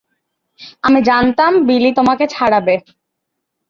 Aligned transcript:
আমি 0.83 0.99
জানতাম 1.01 1.51
বিলি 1.67 1.89
তোমাকে 1.97 2.25
ছাড়াবে। 2.27 2.75